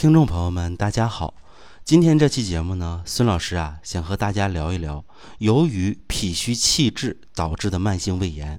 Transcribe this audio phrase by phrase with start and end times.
[0.00, 1.34] 听众朋友们，大家好。
[1.84, 5.04] 今天这期节目呢，孙老师啊，想和大家聊一聊
[5.40, 8.58] 由于脾虚气滞导致的慢性胃炎。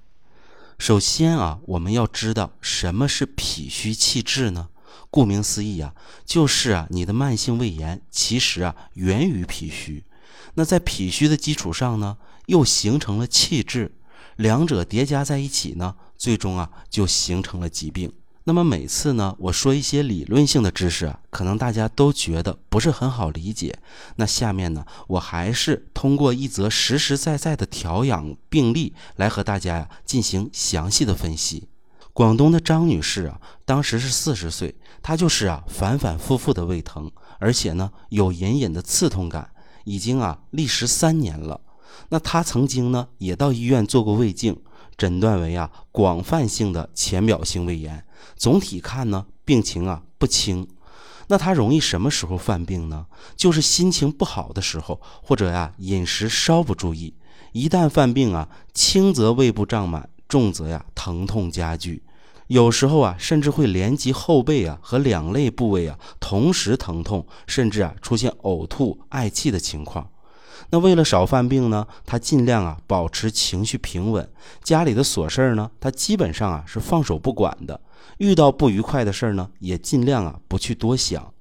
[0.78, 4.70] 首先啊，我们要知道什么是脾虚气滞呢？
[5.10, 10.04] 顾名思义啊，就是啊，你的慢性胃炎其实啊源于脾虚。
[10.54, 13.96] 那在脾虚的基础上呢，又形成了气滞，
[14.36, 18.14] 两者叠加在一起呢，最终啊就形成了疾病。
[18.44, 23.78] 那么每次呢，我说一些理论性的知识啊，可能大家都觉得不是很好理解。
[24.16, 31.68] 那下面呢，我还是通过一则实实在在的调养病例来和大家呀进行详细的分析。
[32.14, 34.74] 广东的张女士啊，当时是四十岁，
[35.04, 39.52] 她就是啊反反复复的胃疼，而且呢有隐隐的刺痛感，
[39.84, 41.62] 已经啊历时三年了。
[42.10, 44.60] 那她曾经呢也到医院做过胃镜。
[45.02, 48.06] 诊断为啊广泛性的浅表性胃炎，
[48.36, 50.68] 总体看呢病情啊不轻。
[51.26, 53.08] 那他容易什么时候犯病呢？
[53.36, 57.16] 就是心情不好的时候，或者呀饮食稍不注意。
[57.52, 62.04] 一旦犯病啊，轻则胃部胀满，重则呀疼痛加剧。
[62.46, 70.08] 有时候啊甚至会连及后背啊和两肋部位啊同时疼痛，甚至啊出现呕吐、嗳气的情况。
[70.70, 74.30] 那为了少犯病呢，他尽量啊保持情绪平稳。
[74.64, 77.80] 家里的琐事儿呢，他基本上啊是放手不管的。
[78.18, 81.34] 遇到不愉快的事儿呢，也尽量啊不去多想。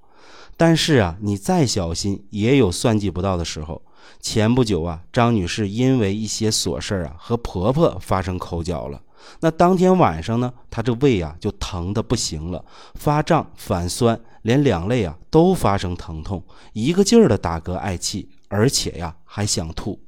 [0.57, 3.83] 但是啊，你再小心，也有算计不到的时候。
[4.21, 9.01] 前不久啊，张女士因为一些琐事儿啊和婆婆发生口角了。
[9.41, 18.29] 那当天晚上呢，她这胃啊就疼得不行了，发胀反酸，连两肋啊都发生疼痛，一个劲儿的打嗝嗳气。
[18.51, 19.99] 而且呀，还想吐。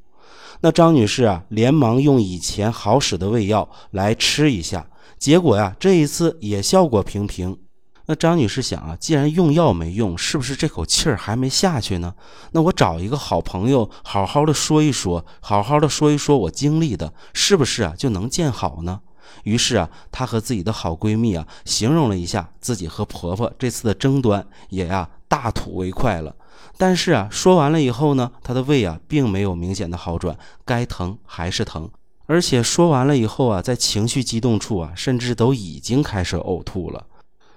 [0.61, 4.87] 那张女士啊，连忙用以前好使的胃药来吃一下，
[5.19, 7.59] 结果呀，这一次也效果平平。
[8.07, 12.15] 那张女士想啊，既然用药没用，是不是这口气儿还没下去呢？
[12.51, 19.01] 那我找一个好朋友，好好的说一说，好好的说一说我经历的，是不是啊就能见好呢？
[19.45, 26.35] 于是啊，她和自己的好闺蜜啊，形容了一下自己和婆婆这次的争端，也呀大吐为快了。
[26.83, 31.89] 但是啊，说完了以后呢，他的胃啊并没有明显的好转，该疼还是疼，
[32.27, 37.07] 而且说完了以后啊，在情绪激动处啊，甚至都已经开始呕吐了。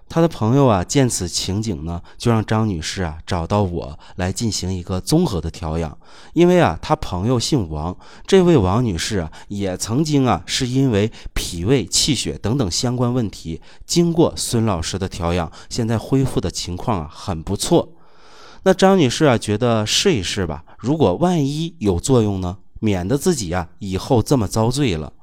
[0.08, 5.98] 他的朋友啊见此情景呢，就让张女士啊找到我来进行一个综合的调养，
[6.34, 7.98] 因为啊，他朋友姓王，
[8.28, 17.90] 这位王女士啊也曾经啊是因为脾胃气血等等相关问题，经过孙老师的调养，现在恢复的情况啊很不错。
[18.68, 20.64] 那张女士啊，觉得试一试吧。
[20.80, 25.14] 如果万一有作用呢，免得自己啊以后这么遭罪了。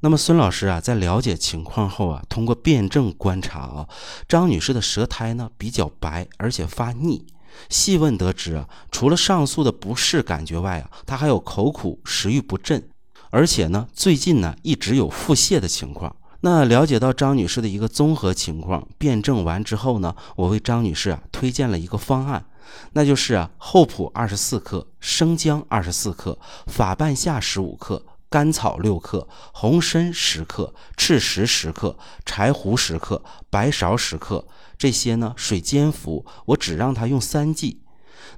[0.00, 3.88] 那么孙老师啊，在了解情况后啊，通过辩证观察啊，
[4.26, 7.24] 张女士的舌苔呢比较白，而且发腻。
[7.68, 12.82] 细问得知啊，除了上述的不适感觉外啊，她还有口苦、食欲不振，
[13.30, 16.16] 而且呢，最近呢一直有腹泻的情况。
[16.40, 22.44] 那了解到张女士的一个综合情况，辩证完之后呢，我为张女士啊推荐了一个方案。
[22.92, 34.46] 那就是啊，厚朴二十四克，生姜二十四克，法半夏十五克，甘草六克，红参十克，赤石十克，柴胡十克，白芍十克。
[34.76, 36.24] 这些呢，水煎服。
[36.46, 37.80] 我只让她用三剂。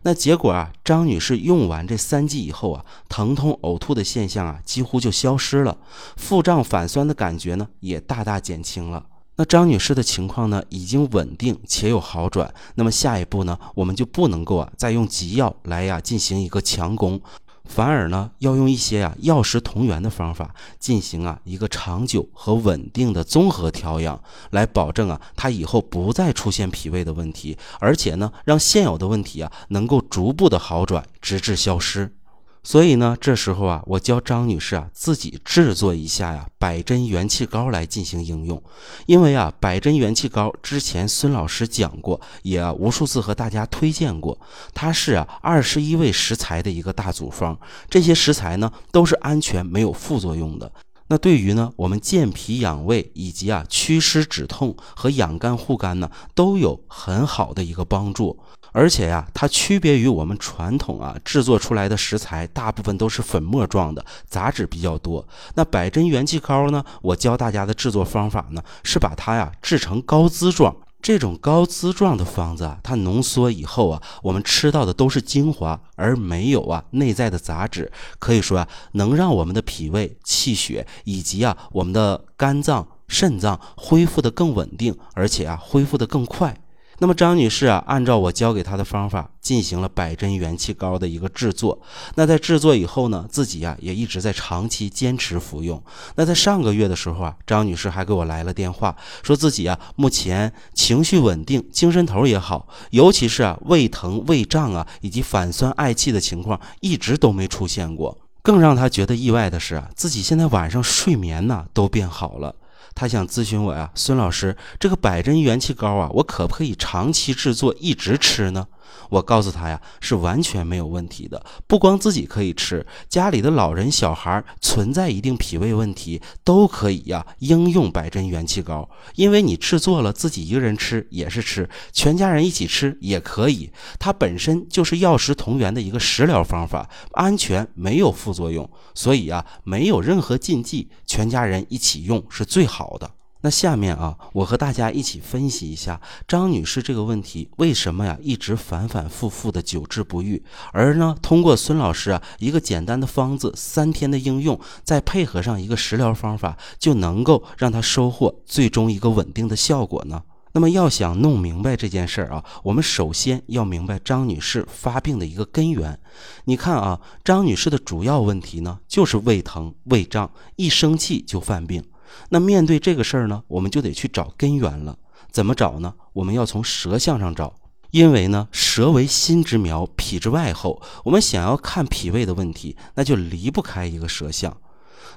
[0.03, 5.77] 那结果啊，张女士用完这三剂以后啊，疼痛呕吐的现象啊，几乎就消失了，
[6.17, 9.05] 腹胀反酸的感觉呢，也大大减轻了。
[9.41, 12.53] 那张女士的情况呢，已经稳定且有好转。
[12.75, 17.19] 那么下一步呢，我们就不能够啊，再用急药来呀进行一个强攻，
[17.65, 32.15] 反而呢，要用一些啊药食同源的方法进行啊一个长久和稳定的综合调养，来保证啊她以后不再出现脾胃的问题，而且呢，让现有的问题啊能够逐步的好转，直至消失。
[32.63, 38.63] 所以呢，这时候啊，我教张女士啊自己制作一下呀百针元气膏来进行应用。
[39.07, 44.39] 因为啊，百针元气膏之前孙老师讲过，也无数次和大家推荐过。
[44.75, 47.59] 它是啊二十一味食材的一个大组方，
[47.89, 50.71] 这些食材呢都是安全没有副作用的。
[51.11, 58.39] 那对于呢我们健脾养胃以及啊祛湿止痛和养肝护肝呢都有很好的一个帮助。
[58.73, 65.27] 而且呀，它区别于我们传统啊制作出来的食材，大部分都是粉末状的，杂质比较多。
[65.57, 70.77] 那百针元气膏呢，我教大家的制作方法呢，是把它呀制成膏滋状。
[71.03, 77.91] 这种膏滋状的方子啊，它浓缩以后啊，我们吃到的都是精华，而没有啊内在的杂质。
[78.19, 86.61] 可以说啊，能让我们的脾胃、气血以及啊我们的肝脏、肾脏恢复的更稳定，而且啊恢复的更快。
[87.01, 91.81] 那么张女士啊，按照我教给她的方法进行了百针元气膏的一个制作。
[92.15, 95.83] 那在制作以后呢，自己呀也一直在长期坚持服用。
[96.17, 108.19] 那在上个月的时候啊，张女士还给我来了电话，说自己啊目前情绪稳定，精神头也好，尤其是啊胃疼、胃胀啊以及反酸嗳气的情况一直都没出现过。
[108.43, 112.55] 更让她觉得意外的是啊，自己现在晚上睡眠呢都变好了。
[112.95, 118.67] 他想咨询我呀，孙老师，这个百针元气膏啊，我可不可以长期制作，一直吃呢？
[119.09, 121.45] 我告诉他呀，是完全没有问题的。
[121.67, 128.89] 不光自己可以吃，家里的老人、小孩存在一定脾胃问题，都可以呀应用百针元气膏。
[129.15, 133.71] 因为你制作了，自己一个人吃也是吃，全家人一起吃也可以。
[133.99, 143.11] 它本身就是药食同源的一个食疗方法，安全，没有副作用，所以啊，没有任何禁忌，全家人一起用是最好的。
[143.43, 150.43] 那下面啊，我和大家一起分析一下张女士这个问题为什么呀一直反反复复的久治不愈，
[150.73, 160.23] 而呢通过孙老师啊一个简单的方子三天的应用，再配合上一个食疗方法，就能够让她收获最终一个稳定的效果呢？
[160.53, 165.99] 那么要想弄明白这件事儿啊，我们首先要明白张女士发病的一个根源。
[166.45, 171.83] 你看啊，张女士的主要问题呢就是胃疼、胃胀，一生气就犯病。
[172.31, 174.97] 那面对这个事儿呢，我们就得去找根源了。
[175.31, 175.95] 怎么找呢？
[176.13, 177.55] 我们要从舌象上找，
[177.91, 180.83] 因为呢，舌为心之苗，脾之外候。
[181.05, 184.57] 我们想要看脾胃的问题，那就离不开一个舌象。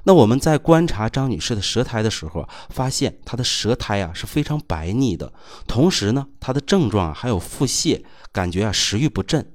[0.05, 5.31] 那我们在观察张女士的舌苔的时候，发现她的舌苔啊是非常白腻的，
[5.65, 9.53] 同时呢，她的症状啊还有腹泻，感觉啊食欲不振。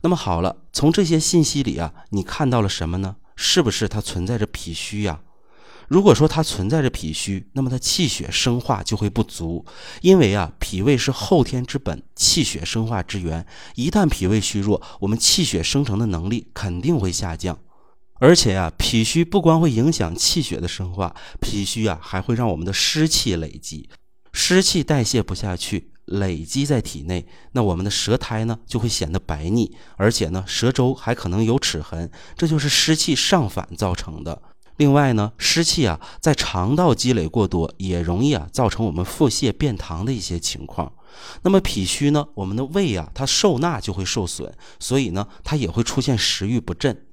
[0.00, 3.16] 那么好了，从这些信息里啊，你看到了什么呢？
[3.36, 5.20] 是不是她存在着脾虚呀？
[5.92, 9.66] 如果说它存在着脾虚，那么它气血生化就会不足，
[10.00, 13.46] 因为啊，脾胃是后天之本，气血生化之源。
[13.74, 17.58] 一旦脾胃虚弱，我们气血生成的能力肯定会下降。
[18.14, 23.90] 而且啊，脾虚不光会影响气血的生化，脾虚啊还会让我们的湿气累积，
[24.32, 34.40] 湿气代谢不下去，累积在体内，那我们的舌苔呢就会显得白腻，而且呢，舌周还可能有齿痕，这就是湿气上反造成的。
[34.82, 40.92] 另外呢，湿气啊在肠道积累过多，也容易啊造成我们腹泻便溏的一些情况。
[41.42, 47.06] 那么脾虚呢，我们的胃啊它受纳就会受损，所以呢它也会出现食欲不振。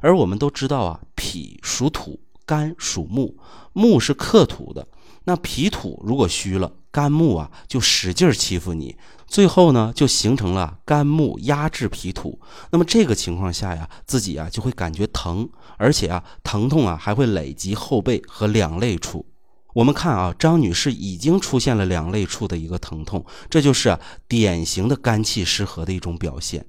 [0.00, 3.36] 而我们都知道啊，脾属土，肝属木，
[3.74, 4.88] 木是克土的。
[5.24, 8.96] 那脾土如果虚了，肝木啊就使劲欺负你。
[9.26, 12.40] 最后呢，就形成了肝木压制脾土。
[12.70, 19.24] 那么这个情况下呀，自己啊就会感觉疼，而且啊疼痛啊还会累及后背和两肋处。
[19.72, 23.96] 我们看啊，张女士已经出现了两肋处的一个疼痛，这就是
[24.26, 26.66] 典型的肝气失和的一种表现。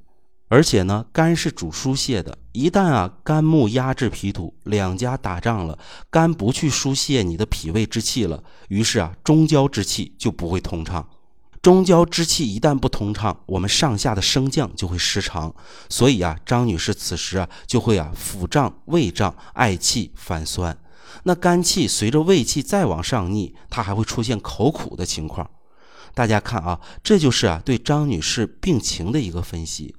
[0.51, 11.07] 而且呢，肝是主疏泄的，一旦啊肝木压制脾土，两家打仗了，肝不去疏泄你的脾胃之气了，于是啊中焦之气就不会通畅。
[11.61, 15.55] 中焦之气一旦不通畅，我们上下的升降就会失常，
[15.87, 20.77] 所以啊，张女士此时啊就会啊腹胀、胃胀、嗳气、反酸。
[21.23, 25.49] 那肝气随着胃气再往上逆，它还会出现口苦的情况。
[26.13, 29.95] 大家看啊，这就是啊对张女士病情的一个分析。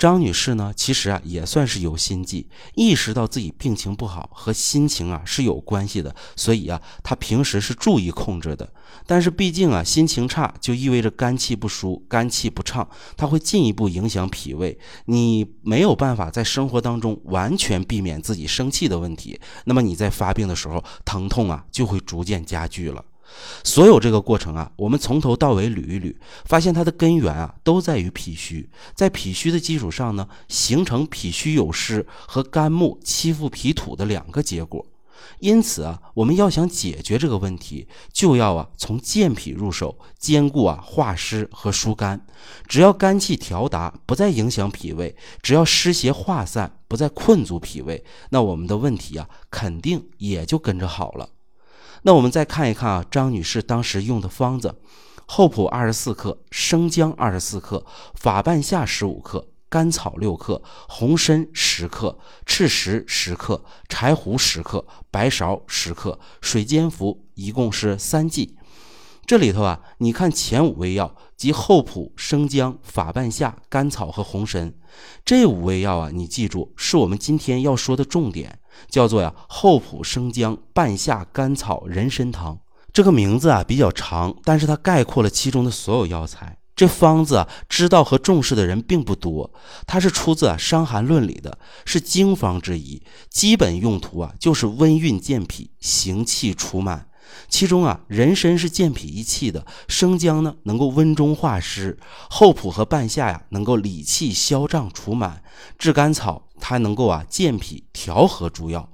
[0.00, 8.72] 张女士呢，其实啊也算是有心计，意识到自己病情不好和心情啊是有关系的，所以啊她平时是注意控制的。
[9.06, 14.78] 但是毕竟啊心情差就意味着肝气不舒、肝气不畅，它会进一步影响脾胃。
[15.04, 23.04] 你没有办法在生活当中完全避免自己生气的问题，那么你在发病的时候，疼痛啊就会逐渐加剧了。
[23.62, 28.68] 所有这个过程啊，我们从头到尾捋一捋，发现它的根源啊，都在于脾虚。
[28.94, 34.86] 在脾虚的基础上呢，形成脾虚有湿和肝木欺负脾土的两个结果。
[35.40, 42.26] 因此啊，我们要想解决这个问题，就要啊从健脾入手，兼顾啊化湿和疏肝。
[42.66, 51.28] 只要肝气调达，不再影响脾胃；只要湿邪化散，不再困阻脾胃，那我们的问题啊，肯定也就跟着好了。
[52.02, 54.74] 那我们再看一看啊，张女士当时用的方子：
[55.26, 68.56] 厚朴二十四克，生姜二十四克，法半夏十五克，甘草六克，红参十克，赤石十克，柴胡十克，白芍十克，水煎服，一共是三剂。
[69.30, 74.74] 这里头啊，你看前五味药，即厚朴、生姜、法半夏、甘草和红参，
[75.24, 78.58] 这五味药啊，你记住，是我们今天要说的重点。
[78.88, 82.58] 叫做呀厚朴生姜半夏甘草人参汤，
[82.92, 86.58] 这个名字啊比较长，但是它概括了其中的所有药材。
[86.74, 89.52] 这方子啊，知道和重视的人并不多。
[89.86, 97.02] 它是出自《伤寒论》里的，是经方之一，基本用途啊就是温运健脾、行气除螨。
[97.48, 105.32] 其中啊，人参是健脾益气的，生姜呢能够温中化湿，厚朴和半夏呀能够理气消胀除螨，
[105.78, 108.88] 炙甘草它能够啊健脾调和诸药。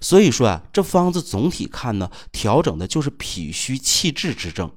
[0.00, 4.70] 所以说啊，这方子总体看呢，调整的就是脾虚气滞之症。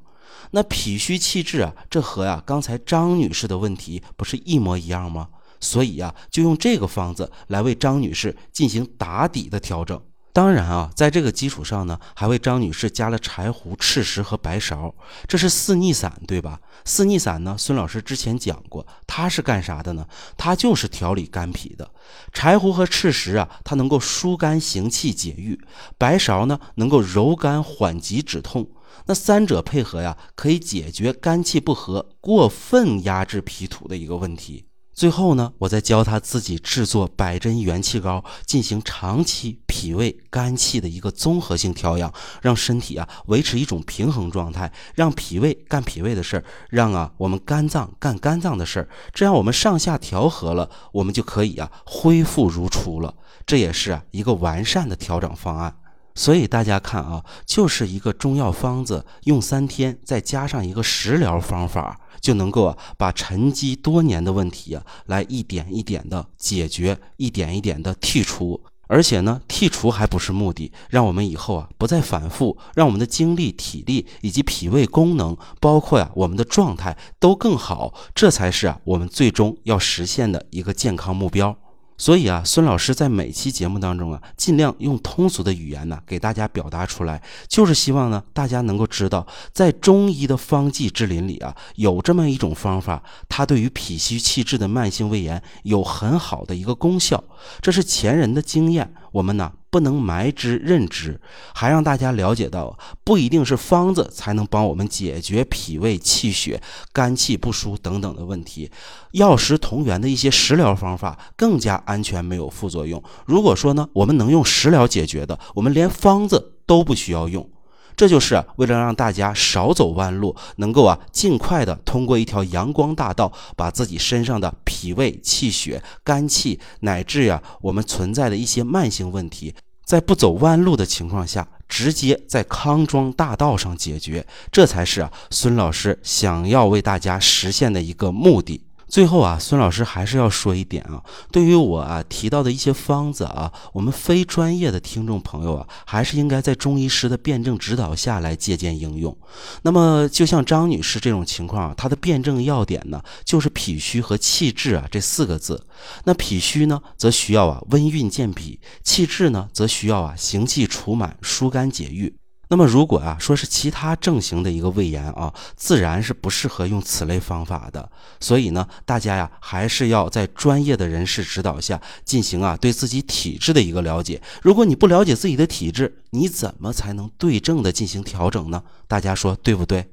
[0.52, 5.30] 那脾虚气滞啊，这和呀刚才张女士的问题不是一模一样吗？
[5.60, 10.00] 所以呀，就用这个方子来为张女士进行打底的调整。
[10.34, 14.92] 当然啊，在这个基础上呢，还为张女士加了柴胡、赤石和白芍，
[15.28, 16.60] 这是四逆散，对吧？
[16.86, 20.08] 四逆散呢，孙老师之前讲过，它是干啥的呢？
[20.36, 21.92] 它就是调理肝脾的。
[22.34, 25.56] 柴胡和赤石啊，它能够疏肝行气解郁；
[26.00, 28.68] 白芍呢，能够柔肝缓急止痛。
[29.06, 34.66] 那三者配合呀，可以解决肝气不和、过分压制脾土的一个问题。
[34.94, 53.16] 最后呢，我再教他自己制作百针元气膏，进行长期脾胃肝气的一个综合性调养，让身体啊维持一种平衡状态，让脾胃干脾胃的事儿，让啊我们肝脏干肝脏的事儿，这样我们上下调和了，我们就可以啊恢复如初了。
[53.48, 55.76] 这也是啊一个完善的调整方案。
[56.16, 62.00] 所以大家看啊，就是一个中药方子用三天，再加上一个食疗方法。
[62.24, 81.58] 就能够啊把沉积多年的问题啊来一点一点的解决，一点一点的剔除，而且呢剔除还不是目的，让我们以后啊不再反复，让我们的精力、体力以及脾胃功能，包括呀我们的状态都更好，这才是啊我们最终要实现的一个健康目标。
[82.04, 97.24] 所以啊，孙老师在每期节目当中啊，尽量用通俗的语言呢，给大家表达出来，就是希望呢，大家能够知道，在中医的方剂之林里啊，有这么一种方法，它对于脾虚气滞的慢性胃炎有很好的一个功效，
[97.62, 99.54] 这是前人的经验，我们呢。
[99.74, 101.20] 不能埋之任之，
[101.56, 106.62] 还让大家了解到，不一定是方子才能帮我们解决脾胃气血、
[106.92, 108.70] 肝气不舒等等的问题。
[109.14, 113.04] 药食同源的一些食疗方法更加安全，没有副作用。
[113.26, 117.50] 如果说呢，我们能用食疗解决的，我们连方子都不需要用。
[117.96, 129.54] 这就是为了让大家少走弯路，能够啊尽快的通过一条阳光大道，把自己身上的脾胃、气血、肝气，乃至呀我们存在的一些慢性问题，
[129.86, 138.66] 在不走弯路的情况下，直接在康庄大道上解决，这才是啊孙老师想要为大家实现的一个目的。
[138.94, 149.18] 最后啊，孙老师还是要说一点啊，对于我啊提到的一些方子啊，我们非专业的听众朋友啊，还是应该在中医师的辩证指导下来借鉴应用。
[149.64, 155.66] 那么，就像张女士这种情况啊，她的辩证要点呢，就是脾虚和气滞啊这四个字。
[156.04, 162.16] 那脾虚呢，则需要啊温运健脾；气滞呢，则需要啊行气除螨、疏肝解郁。
[162.54, 167.90] 那么，如果啊说是其他症型的一个胃炎啊，自然是不适合用此类方法的。
[168.20, 174.22] 所以呢，大家呀还是要在专业的人士指导下进行啊对自己体质的一个了解。
[174.44, 178.62] 如果你不了解自己的体质，你怎么才能对症的进行调整呢？
[178.88, 179.88] 大家说对不对？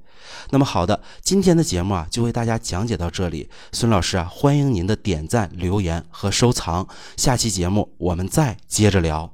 [0.50, 3.48] 那么好的，今天的节目啊就为大家讲解到这里。
[3.72, 6.86] 孙老师啊，欢迎您的点赞、留言和收藏。
[7.16, 9.32] 下期节目我们再接着聊。